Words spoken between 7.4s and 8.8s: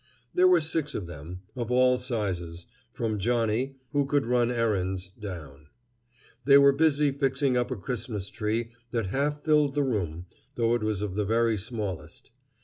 up a Christmas tree